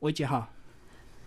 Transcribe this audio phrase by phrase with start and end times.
[0.00, 0.46] 薇姐好，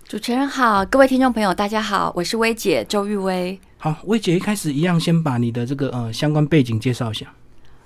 [0.07, 3.59] 主持人好，各位听众朋友大家好，我是薇姐周玉薇。
[3.79, 7.33] 好，薇姐一开始一样，先把你的这个呃相关背景介绍一下。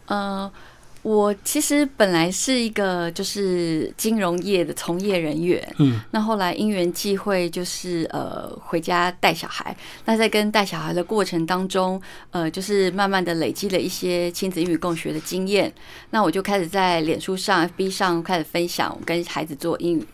[0.07, 0.51] 呃，
[1.01, 9.73] 我其实本来是一个就是金融业的从业人员，嗯，那后来因缘际会，就是呃回家带小孩。
[10.03, 11.99] 那在跟带小孩的过程当中，
[12.31, 15.73] 呃，就是慢慢的累积了一些亲子英语共学的经验。
[16.09, 20.05] 那我就开始在脸书上、FB 上开始分享我跟孩子做英语。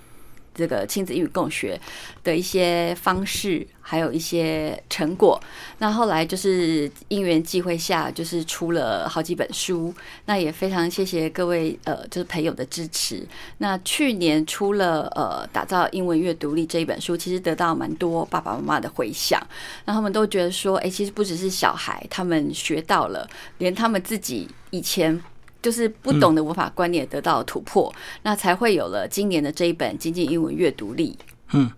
[0.59, 1.79] 这个亲子英语共学
[2.21, 5.41] 的一些方式，还有一些成果。
[5.77, 9.93] 那后来就是因缘际会下，就是出了好几本书。
[10.25, 13.25] 那也非常谢谢各位呃，就是朋友的支持。
[13.59, 19.41] 那去年出了呃，打造英文阅读力这一本书，其实得到蛮多爸爸妈妈的回响。
[19.85, 23.25] 那他们都觉得说，哎，其实不只是小孩，他们学到了，
[23.59, 25.23] 连他们自己以前。
[25.61, 31.17] 就是不懂的文法观念得到突破，那才会有了今年的这一本《精进英文阅读力》。
[31.51, 31.69] 嗯，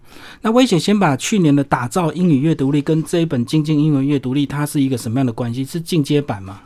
[0.42, 5.64] 那危险先把去年的打造英语阅读力跟这一本《精进英文阅读力》，它是一个什么样的关系？
[5.64, 6.62] 是进阶版吗？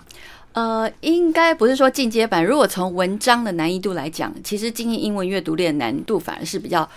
[0.53, 2.43] 呃，应该不是说进阶版。
[2.43, 6.89] 如果从文章的难易度来讲，其实《精进英文阅读力》的难度反而是比较。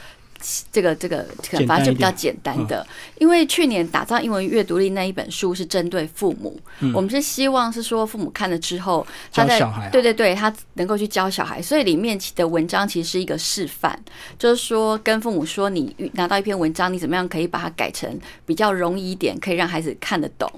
[0.70, 1.26] 这个这个
[1.66, 2.86] 反正就比较简单的，
[3.18, 6.58] 因为去年打造英文阅读力那一本书是针对父母，
[6.94, 13.98] 我们是希望是说父母看了之后，他在对对对，他能够去教小孩，所以里面的文章其实是一个示范，
[14.38, 20.50] 就是说跟父母说，你拿到一篇文章，你怎么样可以把它改成比较容易一点，可以让孩子看得懂。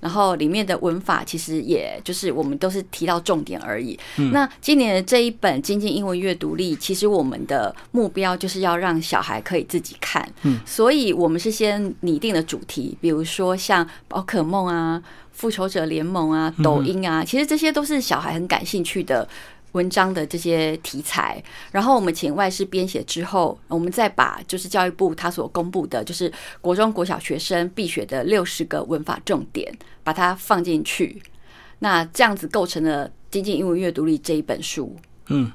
[0.00, 3.98] 然后里面的文法其实也就是我们都是提到重点而已。
[4.32, 10.26] 那今年的这一本《精进英文阅读力》，其实我们的目标就是要让小孩可以自己看。
[10.42, 19.28] 嗯，所以我们是先拟定了主题，比如说像宝可梦啊、复仇者联盟啊、抖音啊，其实这些都是小孩很感兴趣的。
[19.78, 21.40] 文章的这些题材，
[21.70, 31.22] 然后我们请外事编写之后，我们再把就是教育部他所公布的，就是国中国小学生必学的六十个文法重点，把它放进去，
[31.78, 34.96] 那这样子构成了《精进英文阅读力》这一本书。
[35.28, 35.50] 嗯，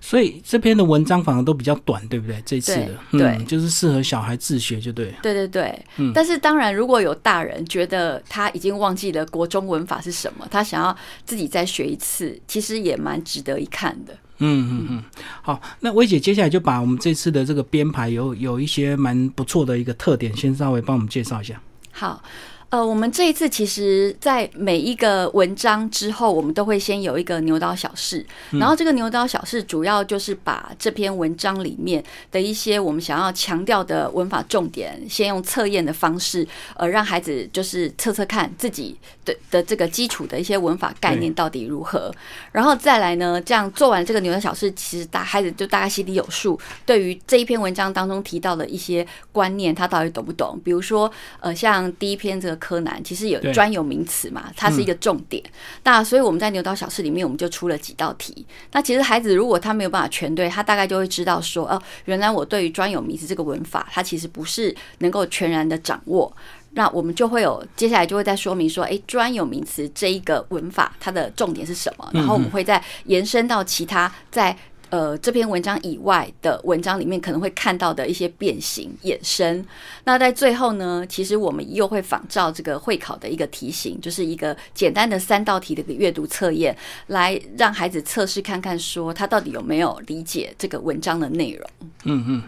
[0.00, 2.40] 所以这篇的文章反而都比较短，对不对？
[2.46, 5.12] 这次的对，就是适合小孩自学，就对。
[5.22, 6.12] 对对对，嗯。
[6.14, 14.14] 但是当然，如果有大人觉得他已经忘记了国中文法是什么，他想要自己再学一次，其实也蛮值得一看的。
[14.38, 15.04] 嗯嗯嗯。
[15.42, 21.60] 好，那薇姐接下来就把我们这次的这个编排有有一些蛮不错的一个特点，先稍微帮我们介绍一下。
[21.90, 22.22] 好。
[22.70, 42.14] 呃，我们这一次其实，在每一个文章之后，我们都会先有一个牛刀小试，然后这个牛刀小试主要就是把这篇文章里面的一些我们想要强调的文法重点，先用测验的方式，呃，让孩子就是测测看自己的的这个基础的一些文法概念到底如何，
[42.52, 46.56] 然后再来呢，这样做完这个牛刀小试，其实大孩子就大概心里有数，
[46.86, 50.56] 对于这一篇文章当中提到的一些观念，他到底懂不懂？
[50.62, 51.10] 比如说，
[51.40, 52.59] 呃，像第一篇这个。
[52.60, 55.42] 柯南其实有专有名词嘛，它是一个重点。
[55.82, 58.46] 那所以我们在牛刀小试里面，我们就出了几道题。
[58.70, 66.32] 那其实孩子如果他没有办法全对，他大概就会知道说，哦，原来我对于专有名词这个文法，它其实不是能够全然的掌握。
[66.72, 72.08] 那我们就会有接下来就会再说明说，哎，专有名词这一个文法它的重点是什么？
[72.12, 74.56] 然后我们会再延伸到其他在。
[74.90, 79.64] 呃，这篇文章以外的文章里面可能会看到的一些变形衍生。
[80.04, 91.70] 那在最后呢，其实我们又会仿照这个会考的一个题型，就是一个简单的三道题的一个阅读测验，来让孩子测试看看，说他到底有没有理解这个文章的内容。
[92.04, 92.42] 嗯嗯。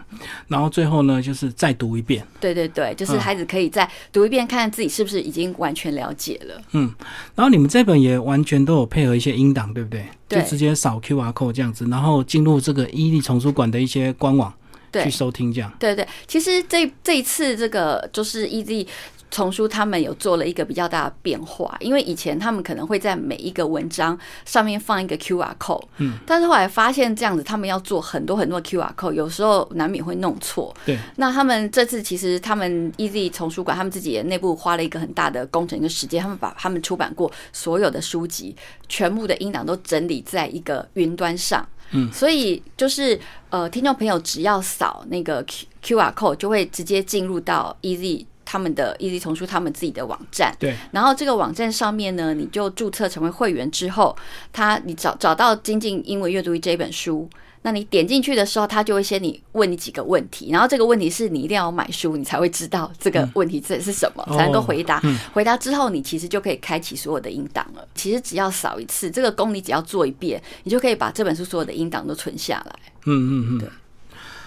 [0.49, 2.25] 然后最后呢，就是再读一遍。
[2.41, 6.61] 对对对，就是孩子可以再读一遍，看看自己是不是已经完全了解了。
[6.73, 6.93] 嗯。
[7.35, 10.05] 然后你们这本也完全都有配合一些音档，对不对？
[10.33, 14.53] 就直接扫 Q R code 这样子，然后进入这个伊利丛书馆的一些官网
[14.93, 15.71] 去收听，这样。
[15.79, 18.87] 对对，其实这这一次这个就是 Easy。
[19.33, 30.71] 丛书他们有做了一个比较大的变化，因为以前他们可能会在每一个文章上面放一个 Q R code，嗯，但是后来发现这样子他们要做很多很多 Q R code，有时候难免会弄错。
[30.85, 38.55] 对，那他们这次其实他们 Easy 丛书馆他们自己也内部花了一个很大的工程跟时间，他们把他们出版过所有的书籍
[38.87, 43.19] 全部的音档都整理在一个云端上，嗯，所以就是
[43.49, 48.27] 呃，听众朋友只要扫那个 Q Q R code 就会直接进入到 Easy。
[48.53, 54.15] 他们的易利丛书，他们自己的网站，对，然后这个网站上面呢，你就注册成为会员之后，
[54.51, 57.27] 他你找找到精进英文阅读这本书，
[57.63, 65.01] 那你点进去的时候，他就会先你问你几个问题，然后这个问题是你一定要买书，你才会知道这个问题这是什么，才能够回答。
[65.33, 67.83] 回答之后，你其实就可以开启所有的音档了。
[67.95, 72.75] 其实只要扫一次，这个功你只要做一遍，你就可以把这本书所有的音档都存下来。
[73.05, 73.69] 嗯嗯嗯，对。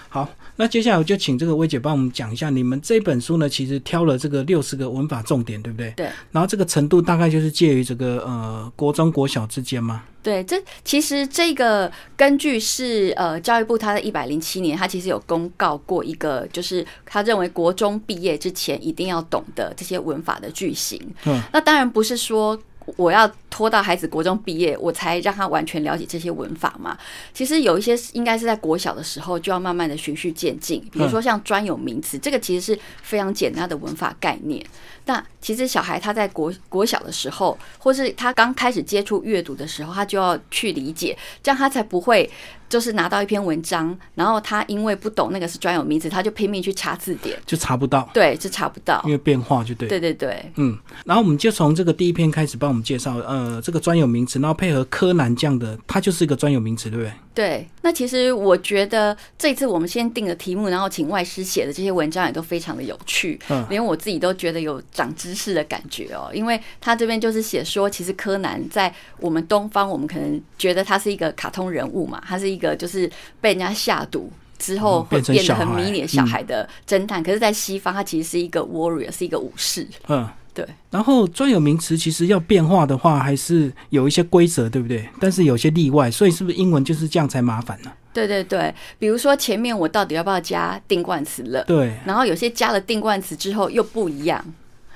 [0.09, 5.91] 好，那接下来我就请这个薇姐帮我们讲一下，你们这本书呢，其实挑了这个六十个文法重点，对不对？
[5.95, 6.09] 对。
[6.31, 10.03] 然后这个程度大概就是介于这个呃国中国小之间吗？
[10.23, 20.99] 对，这其实这个根据是呃教育部他在一百零七年，他其实有公告过一个，就是他认为国中毕业之前一定要懂得这些文法的句型。
[21.25, 21.39] 嗯。
[21.53, 22.59] 那当然不是说。
[22.95, 26.97] 我要拖到孩子国中毕业，我才让他完全了解这些文法嘛？
[27.33, 34.65] 其实有一些应该是在国小的时候就要慢慢的循序渐进，比如说像专有名词，这个其实是非常简单的文法概念。
[35.05, 42.29] 那其实小孩他在国国小的时候，或是他刚开始接触阅读的时候，他就要去理解，这样他才不会。
[42.69, 48.09] 就是拿到一篇文章，然后他因为不懂那个是专有名词，他就拼命去查字典，就查不到。
[48.13, 49.87] 对，就查不到，因为变化就对。
[49.87, 50.77] 对对对，嗯。
[51.05, 57.13] 然后我们就从这个第一篇开始帮我们介绍，呃，这个专有名词，然后配合柯南这样的，它就是一个专有名词，对不对？
[57.33, 57.67] 对。
[57.87, 66.29] 那其实我觉得这次我们先定了题目，然后请外师写的这些文章也都非常的有趣，嗯，连我自己都觉得有长知识的感觉哦。
[66.33, 74.29] 因为他这边就是写说，其实柯南在我们东方，我们可能觉得他是一个卡通人物嘛，他是一个就是被人家下毒
[74.59, 80.27] 之后会变得很迷你的小孩的侦探，可是，在西方他其实是一个 warrior，是一个武士，嗯。
[80.57, 85.07] 对，然后专有名词其实要变化的话，还是有一些规则，对不对？
[85.19, 87.91] 但是有些例外，所以是不是英文就是这样才麻烦呢？
[88.11, 91.63] 对对对，比如说前面我到底要不要加定冠词了？
[91.65, 94.43] 对，然后有些加了定冠词之后又不一样，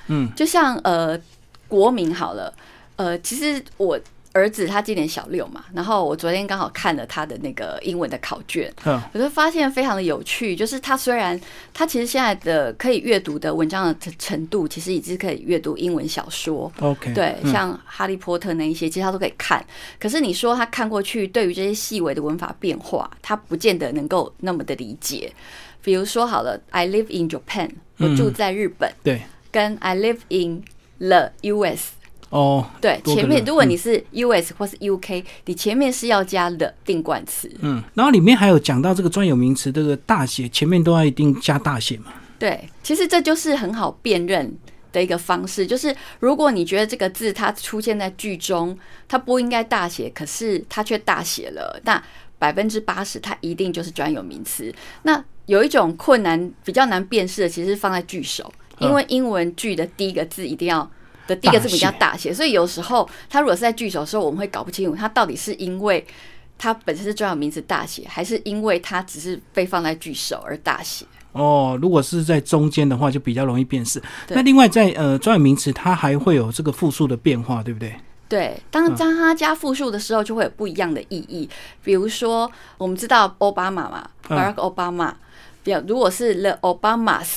[0.07, 1.15] 嗯，就像呃
[1.67, 2.51] 国民好了，
[2.95, 3.99] 呃，其实我。
[4.33, 8.71] 儿子他今年小六嘛，然后我昨天刚好看了他的那个英文的考卷，
[9.13, 10.55] 我就发现非常的有趣。
[10.55, 11.39] 就是他虽然
[11.73, 16.71] 他其实现在的可以阅读的文章的程度，其实已经可以阅读英文小说。
[16.79, 19.63] OK，对，像哈利波特那一些，其实他都可以看。
[19.99, 25.31] 可是你说他看过去，对于这些细微的文法变化，他不见得能够那么的理解。
[25.83, 30.63] 比如说好了，I live in Japan，我住在日本，对，跟 I live in
[30.99, 32.00] the US。
[32.31, 37.51] 哦，对，前面如果你是 U S 或是 U K，你前面是要加的定冠词。
[37.59, 42.05] 嗯，然后里面还有讲到这个专有名词，这个大写前面都要一定加大写嘛？
[42.39, 44.49] 对，其实这就是很好辨认
[44.93, 48.79] 的一个方式，就是如果你觉得这个字它出现在句中，
[49.09, 52.01] 它不应该大写，可是它却大写了，那
[52.39, 54.73] 百分之八十它一定就是专有名词。
[55.03, 58.49] 那有一种困难比较难辨识的，其实是放在句首，
[58.79, 60.89] 因为英文句的第一个字一定要。
[61.27, 66.05] 的第一个字比较大写，所以有时候它如果是在句首的时候，我们会搞不清楚它到底是因为
[66.57, 71.05] 它本身是专有名词大写，还是因为它只是被放在句首而大写。
[71.31, 74.01] 哦，如果是在中间的话，就比较容易辨识。
[74.27, 77.95] 那另外在呃专有名词，它还会有这个复数的变化，对不对？
[78.27, 81.49] 对，当当它加复数的时候，就会有不一样的意义。
[81.83, 85.13] 比如说，我们知道奥巴马嘛，Barack Obama，
[85.63, 87.29] 比如如果是 The Obamas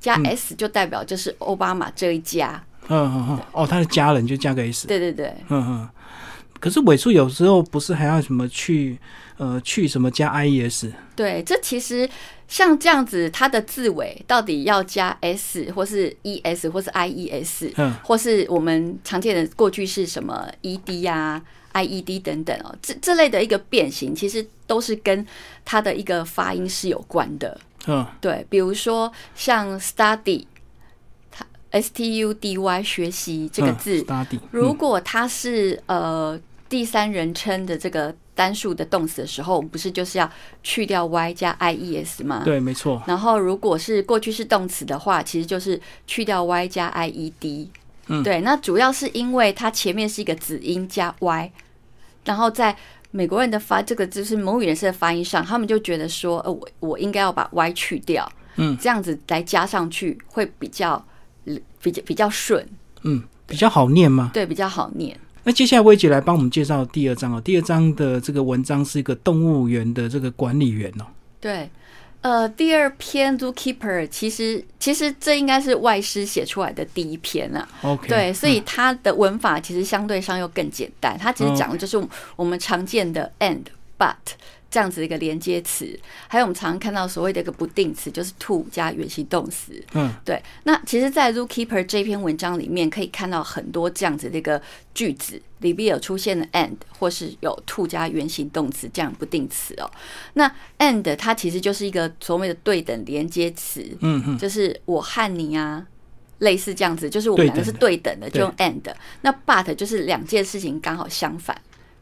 [0.00, 2.62] 加 s，就代表就是奥巴马这一家。
[2.64, 5.88] 嗯嗯嗯，哦，他的家人就加个 s，对对对，嗯嗯。
[6.58, 8.98] 可是尾数有时候不是还要什么去
[9.38, 10.92] 呃去什么加 i e s？
[11.16, 12.06] 对，这其实
[12.48, 21.40] 像这样子，它的字尾到底要加 s 或是 e s 或是 i e s，嗯，或是我们常见的过去是什么 e d 呀
[21.72, 25.26] i e d 等等哦，这这类的一个变形，其实都是跟
[25.64, 27.58] 它的一个发音是有关的。
[27.86, 30.44] 嗯，对，比如说像 study。
[31.70, 34.04] S T U D Y 学习这个字，
[34.50, 40.30] 如果它是呃第三人称的这个单数的动词的时候，我们不是就是要
[40.62, 42.42] 去掉 Y 加 I E S 吗？
[42.44, 43.02] 对，没错。
[43.06, 47.70] 然后如果是过去式动词的话，其实就是去掉 Y 加 I E D。
[48.08, 48.40] 嗯，对。
[48.40, 51.52] 那主要是因为它前面是一个子音加 Y，
[52.24, 52.76] 然后在
[53.12, 61.04] 美国人的发这个就是母语人士的发音上，他们就觉得说，呃，我我应该要把 Y 去掉，嗯，这样子来加上去会比较。
[61.82, 62.66] 比较比较顺，
[63.02, 64.30] 嗯，比较好念吗？
[64.32, 65.18] 对，比较好念。
[65.42, 67.40] 那接下来薇姐来帮我们介绍第二章哦。
[67.40, 71.06] 第二章的这个文章是一个动物园的这个管理员哦。
[71.40, 71.70] 对，
[72.20, 77.66] 呃，第二篇 Zookeeper 其实其实这应该是外师写出来的第一篇啊。
[77.80, 81.16] OK，对，所以它的文法其实相对上又更简单。
[81.18, 81.98] 它其实讲的就是
[82.36, 83.62] 我们常见的 and
[84.00, 84.14] but。
[84.72, 89.72] 这样子一个连接词，还有我们常常看到所谓的一个不定词，就是 to 加原形动词。
[89.94, 90.40] 嗯，对。
[90.62, 94.62] 那其实，在 Zookeeper 这篇文章里面，可以看到很多这样子的一个
[94.94, 99.90] 句子，里边有出现的 and，或是有 to 加原形动词这样不定词哦。
[100.34, 103.84] 那 and 它其实就是一个所谓的对等连接词。
[103.98, 105.84] 嗯嗯，就是我和你啊，
[106.38, 108.80] 类似这样子，就是我们两个是对等的，就用 and。
[109.22, 111.60] 那 but 就是两件事情刚好相反。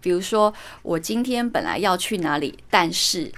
[0.09, 0.51] 比如说，
[0.81, 3.31] 我今天本来要去哪里，但是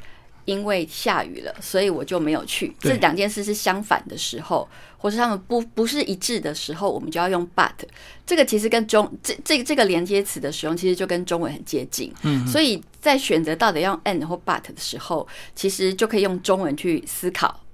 [0.44, 2.72] 因为下雨了，所以我就没有去。
[2.78, 7.72] 这两件事是相反的时候，或是他们不不是一致的时候，我们就要用 but。
[8.24, 12.14] 这个其实跟中这这这个连接词的使用，其实就跟中文很接近。
[12.22, 17.64] 嗯，所以在选择到底要用 and 或 but 的时候，其实就可以用中文去思考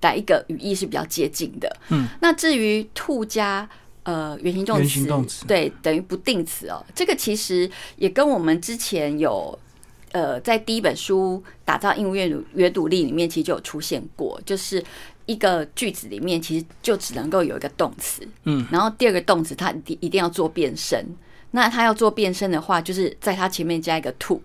[0.00, 1.76] 哪一个语义是比较接近的。
[1.90, 3.68] 嗯，那至于 to 加
[4.10, 6.68] 呃原形动词，对，等于不定词。
[6.68, 6.84] 哦。
[6.94, 9.58] 这个其实也跟我们之前有。
[10.12, 14.84] 呃，在第一本书打造英文阅读阅读力里面，其实就有出现过，就是
[15.24, 21.06] 一个句子里面其实就只能够有一个动词，嗯，然后第二个动词它一定要做变身，
[21.52, 24.42] 那它要做变身的话，就是在它前面加一个 to，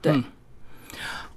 [0.00, 0.14] 对，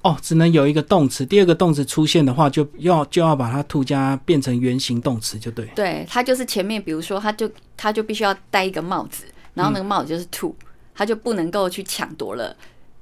[0.01, 10.55] 哦，只能有一个动词，第二个动词出现的话，就要就要把它 to 加变成原形动词，就对，对，它就是前面，比如说，它就它就必须要戴一个帽子，然后那个帽子就是 to，
[10.95, 12.55] 它就不能够去抢夺了。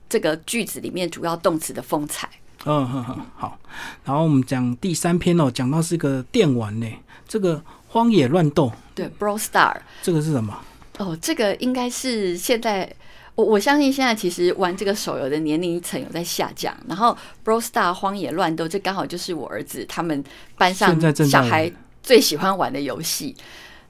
[0.09, 2.29] 这个句子里面主要动词的风采。
[2.65, 3.59] 嗯哼哼，好。
[4.03, 6.87] 然后我们讲第三篇哦，讲到是个电玩呢，
[7.27, 8.71] 这个荒野乱斗。
[8.95, 9.75] 对，Brawl Star。
[10.01, 10.57] 这个是什么？
[10.97, 12.91] 哦，这个应该是现在
[13.37, 16.75] 我我相信现在其实玩这个手游的年龄层有在下降。
[16.87, 17.15] 然后
[17.45, 20.23] Brawl Star 荒野乱斗，这刚好就是我儿子他们
[20.57, 23.35] 班上小孩最喜欢玩的游戏。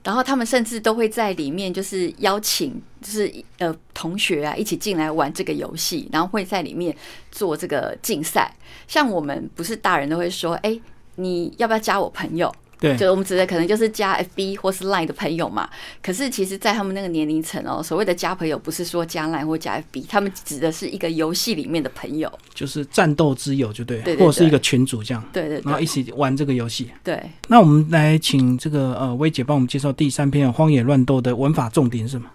[0.04, 6.96] 然后他们甚至都会在里面，就是邀请，就是呃同学啊一起进来玩这个游戏，然后会在里面
[7.32, 8.54] 做这个竞赛。
[8.88, 10.80] 像我们不是大人都会说，哎，
[11.16, 12.54] 你要不要加我朋友？
[12.80, 15.68] 对，就我们指的可能就是加 FB 或是 Line 的朋友嘛。
[16.02, 25.24] 可是其实，在他们那个年龄层哦，所谓的加朋友，不是说加 Line 或加 FB，他们指的是一个游戏里面的朋友，就是战斗之友，就对，或者是一个群主这样。
[25.34, 26.92] 对对，然后一起玩这个游戏。
[27.04, 27.20] 对。
[27.48, 32.30] 那我们来请这个呃薇姐帮我们介绍第三篇《荒野乱斗》的文法重点是吗？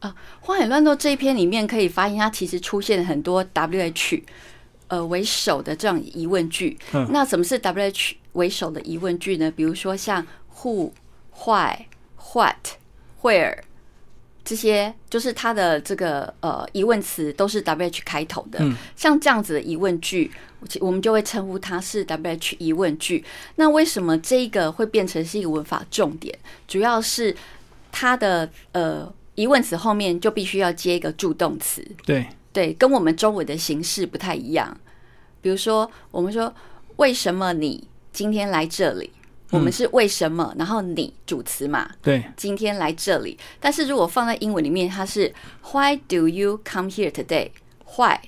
[0.00, 0.12] 啊，
[0.44, 4.22] 《荒野乱斗》这一篇里面可以发现，它其实出现了很多 WH
[4.88, 6.76] 呃为首的这样疑问句。
[6.92, 7.08] 嗯。
[7.12, 9.50] 那什么是 WH 为首的疑问句呢？
[9.50, 10.24] 比如说像。
[10.62, 10.92] Who,
[11.44, 11.86] why,
[12.32, 12.78] what,
[13.20, 13.58] where，
[14.44, 18.60] 这些就是它的这个呃疑问词都是 W H 开头的。
[18.62, 20.30] 嗯，像这样子的疑问句，
[20.80, 23.24] 我们就会称呼它是 W H 疑问句。
[23.56, 26.38] 那为什么这个会变成是一个文法重点？
[26.68, 27.36] 主要是
[27.90, 31.84] 它的呃疑问词后面就必须要接一个助动词。
[32.06, 34.74] 对对，跟我们中文的形式不太一样。
[35.42, 36.54] 比如说，我们说
[36.96, 39.10] 为什么你今天来这里？
[39.50, 40.54] 我们是为什么？
[40.56, 41.90] 然后你主词嘛？
[42.00, 43.36] 对，今天来这里。
[43.60, 45.32] 但是如果放在英文里面，它是
[45.72, 48.18] Why do you come here today？Why？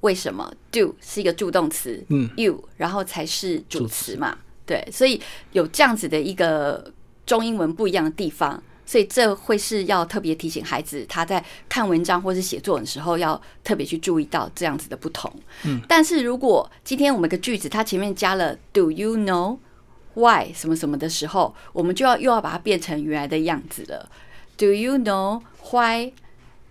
[0.00, 4.36] 为什么？Do 是一个助动词，嗯，you 然后才是主词嘛？
[4.66, 5.20] 对，所以
[5.52, 6.92] 有这样子的一个
[7.24, 15.30] 中英文不一样的地方，所以这会是要特别提醒孩子，他在看文章或是写作文的时候，要特别去注意到这样子的不同。
[15.64, 24.08] 嗯，但是如果今天我们个句子它前面加了 Do you know？Why 什么什么的时候，我们就要又要把它变成原来的样子了。
[24.56, 26.12] Do you know why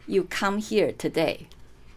[0.08, 1.38] you come here today？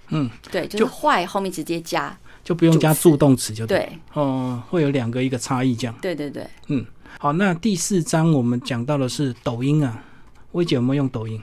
[0.08, 3.98] 嗯，对，就是 why 后面直接加，就不用加助动词就对。
[4.12, 5.94] 哦，会有两个一个差异这样。
[6.02, 6.46] 对对对。
[6.66, 6.84] 嗯，
[7.18, 10.04] 好，那第四章我们讲到的是抖音啊，
[10.52, 11.40] 薇姐有没有用抖音？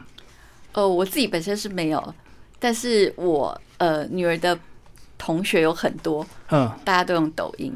[0.73, 2.13] 呃，我自己本身是没有，
[2.59, 4.57] 但是我呃女儿的
[5.17, 7.73] 同学有很多，嗯，大家都用抖音。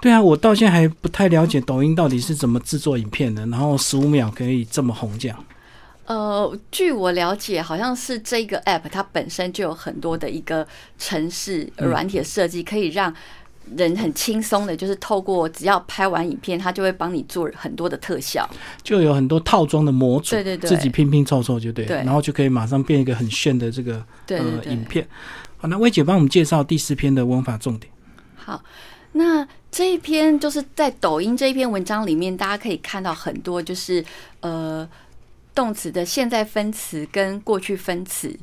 [0.00, 5.44] 对啊，我到现在还不太了解抖音到底是怎么制作影片的，然后十五秒可以这么红这样。
[6.04, 10.64] 呃，据我了解，好像是这个 app 它本身就有很多的一个
[10.98, 13.12] 城市软体的设计，可以让
[13.74, 18.48] 人很轻松的，就是透过只要拍完影片，他就会帮你做很多的特效，
[18.82, 25.06] 就有很多套装的模组，对对对，自己拼拼凑凑就对，然后就可以马上变一个很炫的这个呃影片。
[25.56, 27.90] 好，那薇姐帮我们介绍第四篇的文法重点。
[28.36, 28.62] 好。
[29.18, 34.04] 那这一篇就是在抖音这一篇文章里面，大家可以看到很多就是
[34.40, 34.86] 呃
[35.54, 38.38] 动词的现在分词跟过去分词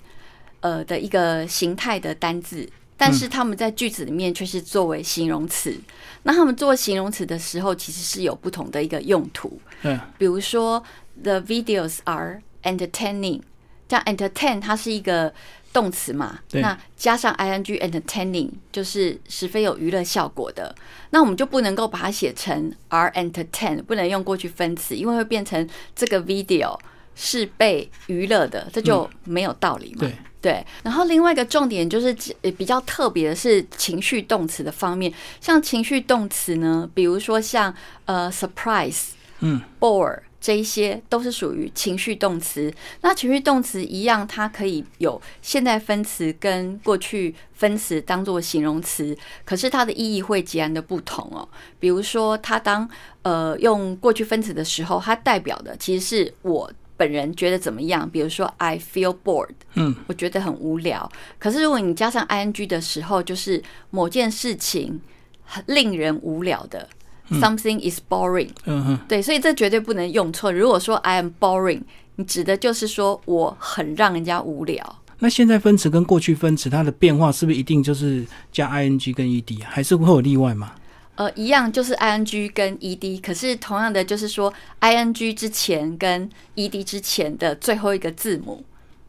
[0.62, 2.68] 呃的一个形态的单字，
[3.04, 5.76] 但是他们在句子里面却是作为形容词。
[6.24, 9.60] 那他们做形容词的时候，其实是有不同的一个用途。
[9.82, 10.82] 嗯，比如说
[11.22, 13.42] The videos are entertaining，
[13.88, 15.34] 这样 entertain 它是一个。
[15.74, 20.76] 动词嘛，那加上 ing entertaining 就是十分有娱乐效果的。
[21.10, 26.78] 那我们就不能够把它写成 are entertain，不能用过去分词，因为会变成这个 video
[27.16, 30.02] 是被娱乐的，这就没有道理嘛。
[30.02, 30.64] 对对。
[30.84, 32.14] 然后另外一个重点就是
[32.58, 37.74] 比较特别的是情绪动词的方面，像情绪动词呢，比如说像
[38.04, 42.74] 呃 surprise 嗯，bore 这一些都是属于情绪动词。
[43.00, 51.48] 那情绪动词一样，它可以有现在分词跟过去分词当做形容词，可是它的意义会截然的不同哦。
[51.80, 52.90] 比如说，它当
[53.22, 56.70] 呃用过去分词的时候，它代表的其实是我。
[56.96, 58.10] 本人觉得怎么样？
[58.10, 61.12] 比如说，I feel bored，嗯，我觉得很无聊。
[61.40, 65.02] 可是如果你加上 ing 的时候，就是某件事情
[65.44, 66.88] 很令人无聊的
[67.32, 68.50] ，something is boring。
[68.66, 70.52] 嗯哼，对，所以这绝对不能用错。
[70.52, 71.82] 如果说 I am boring，
[72.16, 75.00] 你指的就是说我很让人家无聊。
[75.20, 80.74] 那现在分词跟过去分词它的变化是不是一定就是加 ing 跟 ed，还是会有例外吗？
[81.16, 88.64] 呃，一样就是 i n g 跟 e d，可是同样的就是说 i n g 之前跟 e d 之前的最后一个字母，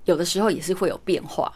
[0.05, 1.51] 有的时候也是会有变化，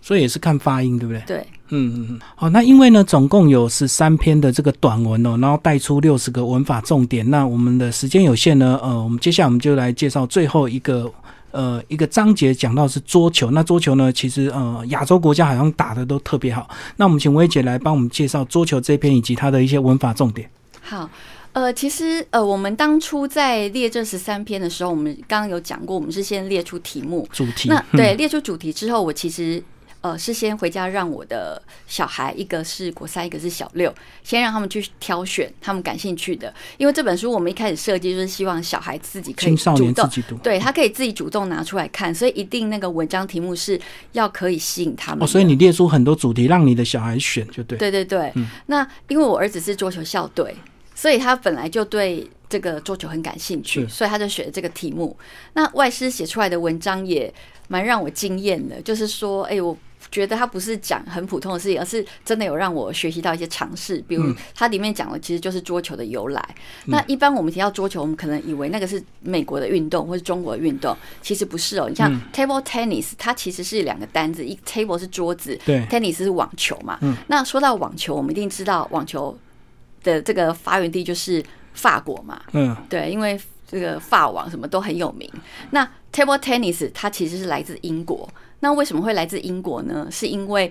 [0.00, 1.22] 所以也是看发音，对不对？
[1.26, 2.20] 对，嗯嗯嗯。
[2.34, 11.12] 好，那因为呢，总共有十三篇的这个短文哦，然后带出六十个文法重点，那我们的时间有限呢，呃，我们接下来我们就来介绍最后一个。
[11.50, 16.68] 呃，一个章节讲到是桌球，那桌球呢，其实呃，亚洲国家好像打的都特别好。
[16.96, 20.48] 那我们请薇姐来帮我们介绍桌球这篇以及它的一些文法重点。
[20.80, 21.08] 好，
[21.52, 27.68] 呃，其实呃，我们当初在列这十三篇的时候，我们刚刚有讲过，我们是先列出题目主题。
[27.68, 29.62] 那对，列出主题之后，我其实。
[30.02, 36.52] 呃，是先回家让我的小孩，一个是国三，一个是小六，先让他们去挑选他们感兴趣的。
[36.78, 40.08] 因为这本书我们一开始设计就是希望小孩自己可以主动，
[40.42, 43.78] 对他可以自己主动拿出来看，所以一定那个文章题目是
[44.12, 45.22] 要可以吸引他们。
[45.22, 47.76] 哦，所以你列出很多主题，让你的小孩选就对。
[47.76, 48.32] 对对对，
[48.66, 50.56] 那因为我儿子是桌球校队，
[50.94, 55.14] 所以他本来就对这个桌球很感兴趣，所以他就选这个题目。
[55.52, 57.30] 那外师写出来的文章也
[57.68, 59.76] 蛮让我惊艳的，就是说，哎，我。
[60.10, 64.02] 觉得他不是讲很普通的事情，而是真的有让我学习到一些常识。
[64.08, 66.54] 比如它里面讲的其实就是桌球的由来。
[66.86, 71.88] 那一般我们提到桌球，我们可能以为那个是美国的运动或是中国的运动，其实不是哦。
[71.88, 76.98] 你像 table tennis，它其实是两个单字，一 table 是桌子，对，tennis 是网球嘛。
[77.28, 79.38] 那说到网球，我们一定知道网球
[80.02, 81.40] 的这个发源地就是
[81.74, 82.42] 法国嘛。
[82.52, 83.40] 嗯，对，因为
[83.70, 85.30] 这个法网什么都很有名。
[85.70, 88.28] 那 table tennis 它其实是来自英国。
[88.60, 90.08] 那为什么会来自英国呢？
[90.10, 90.70] 是因为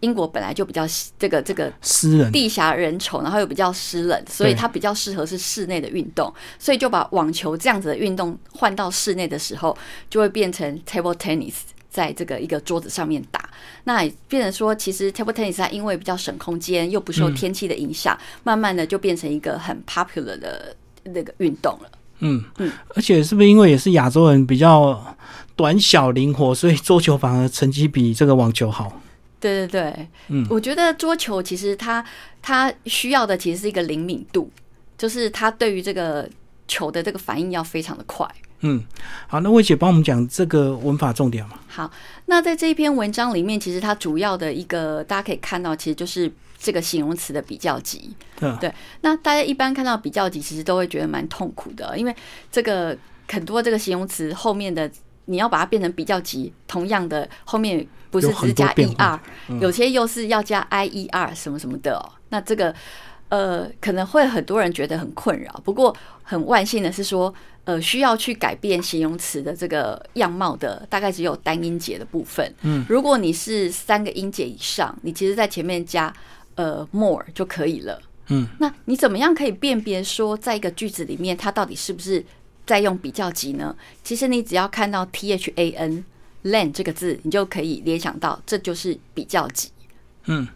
[0.00, 0.86] 英国本来就比较
[1.18, 9.76] 这个这个湿冷、地狭人稠，然后又比较湿冷，所以它比较适合是室内的运动，所以就把网球这样子的运动换到室内的时候，
[10.10, 11.54] 就会变成 table tennis，
[11.88, 13.48] 在这个一个桌子上面打。
[13.84, 21.90] 那变成说，其实 table tennis 它因为比较省空间，又不受天气的影响，慢慢的就变成一个很 popular 的那个运动了。
[22.20, 25.16] 嗯嗯，而且是不是因为也是亚洲人比较
[25.54, 29.00] 短小灵活，所以桌球反而成绩比这个网球好？
[29.38, 32.04] 对对对，嗯，我觉得桌球其实它
[32.40, 34.50] 它需要的其实是一个灵敏度，
[34.96, 36.28] 就是它对于这个
[36.66, 38.26] 球的这个反应要非常的快。
[38.60, 38.82] 嗯，
[39.28, 41.58] 好，那魏姐帮我们讲这个文法重点嘛？
[41.68, 41.90] 好，
[42.24, 46.32] 那在这一篇文章里面，其实它主要的一个大家可以看到，其实就是。
[46.58, 48.16] 这个形容词的比较级，
[48.58, 52.14] 对，那大家一般看到比较级，其实都会觉得蛮痛苦的，因为
[52.50, 52.96] 这个
[53.28, 54.90] 很多这个形容词后面的
[55.26, 59.18] 你要把它变成比较级，同样的后面不是只加 er，
[59.60, 62.74] 有些又是要加 i e r 什么什么的，那这个
[63.28, 65.60] 呃可能会很多人觉得很困扰。
[65.62, 67.32] 不过很万幸的是说，
[67.64, 72.54] 呃，需要去改变形容词的这个样貌的，大概只有单音节的部分。
[72.62, 76.12] 嗯，如果你是三个音节以上，你其实在前面加。
[76.56, 78.02] 呃，more 就可以了。
[78.28, 82.24] 嗯，那你怎么样可以辨别说，在一个句子里面，它到底是不是
[82.66, 83.76] 在用比较级呢？
[84.02, 86.04] 其实你只要看到 t h a n
[86.44, 89.70] lan 这个字，你就可以联想到这就是比较级。
[90.24, 90.48] 嗯。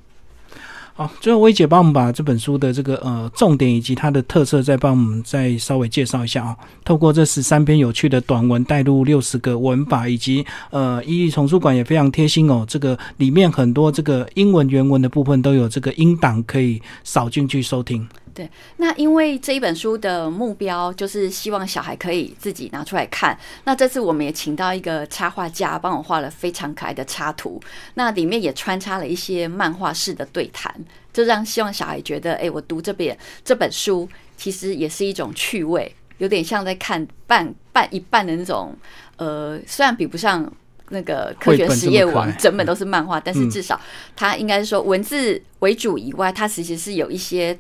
[0.93, 6.57] 好，最后薇姐帮我们把这本书的这个呃重点以及它的特色再帮我们再稍微介绍一下啊。
[6.85, 12.65] 透过这十三篇有趣的短文，带入六十个文法，以及呃，伊利丛书馆也非常贴心哦。
[12.69, 18.07] 这个里面很多这个英文原文的部分都有这个音档可以扫进去收听。
[18.33, 23.37] 对，那因为这一本书的目标就是希望小孩可以自己拿出来看。
[23.65, 27.61] 那这次我们也请到一个插画家帮我画了非常可爱的插图，
[27.95, 30.73] 那里面也穿插了一些漫画式的对谈，
[31.13, 38.77] 就让希望小孩觉得，哎，我读这边这本书其实也是一种趣味，有点像在看半半一半的那种。
[39.17, 40.51] 呃，虽然比不上
[40.89, 43.81] 那个科学实验网整本都是漫画，但是至少
[44.17, 47.59] 它应该是说文字为主以外，它其实是有一些。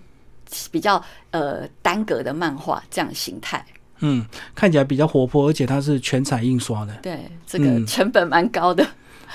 [0.72, 3.64] 比较呃单格的漫画这样形态，
[4.00, 8.84] 嗯，看起来比较活泼，而且它是全彩印刷的，对，这个成本蛮高的。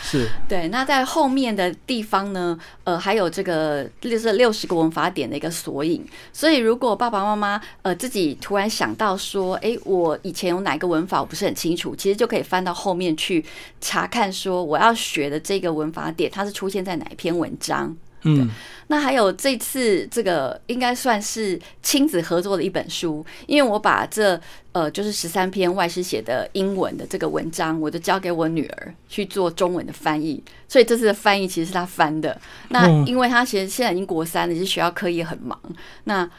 [0.01, 6.05] 是 对，那在后面的地方呢，呃，还有这个就是六十个文法点的一个索引。
[6.31, 13.43] 所以如果爸爸妈妈呃自己突然想到说，哎，我以前有哪个文法我不是很清楚，其实就可以翻到后面去
[13.79, 17.95] 查看，说我要学的这个文法点它是出现在哪一篇文章。
[18.25, 18.49] 嗯，
[18.87, 24.39] 那还有这次这个应该算是亲子合作的一本书，因为我把这
[24.71, 32.39] 呃就是十三篇外师写的英文的这个文章，我就交给我女儿去做中文的翻译，所以这次的翻译其实是她翻的。
[32.69, 35.59] 那因为她其实现在已经国三了，其实学校课业很忙，
[36.05, 36.29] 那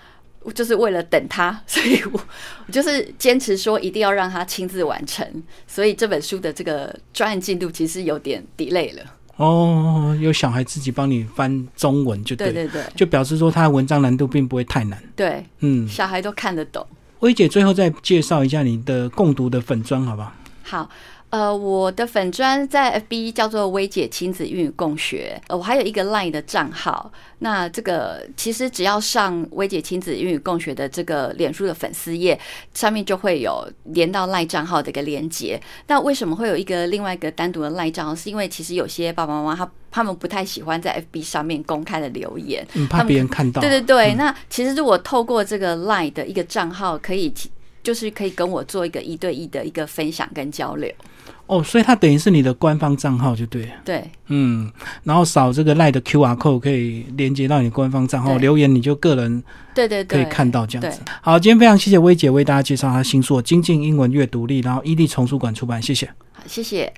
[0.55, 2.21] 就是为了等她，所以我
[2.67, 5.27] 我就是坚持说一定要让她亲自完成，
[5.67, 9.03] 所以这本书的这个专案进度其实有点 delay 了。
[9.37, 15.03] 哦，有小孩自己帮你翻中文就对，对对对，就表示说他的文章难度并不会太难。
[15.15, 16.87] 对，嗯，小孩都看得懂。
[17.21, 20.33] 薇姐最后再介绍一下你的共读的粉砖，好不好？
[20.63, 20.91] 好。
[21.31, 27.11] 呃，我的粉砖在 FB 叫做薇姐亲子英语共学，呃，我还有一个 LINE 的账号。
[27.41, 32.39] 那这个其实只要上薇姐亲子英语共学的这个脸书的粉丝页，
[32.73, 35.61] 上面就会有连到 LINE 账号的一个连接。
[35.89, 38.15] 那为什么会有一个另外一个单独的 LINE 账号？
[38.15, 43.61] 是因为其实有些爸爸妈妈他他们不太喜欢在 FB 上面公开的留言，怕别人看到。
[43.61, 47.33] 对对对，那其实如果透过这个 LINE 的一个账号，可以
[47.87, 50.93] 就是可以跟我做一个一对一的一个分享跟交流。
[51.47, 53.71] 哦，所以它等于是你的官方账号，就对。
[53.85, 54.69] 对，嗯，
[55.05, 59.41] 然后扫这个赖的 Q R code 可以连接到你官方账号，留言你就个人
[59.73, 61.01] 对对可以看到这样子。
[61.21, 66.07] 好，今天非常谢谢薇姐为大家介绍她新书《精进英文阅读力》，然后伊利丛书馆出版，谢谢。
[66.33, 66.93] 好，谢谢。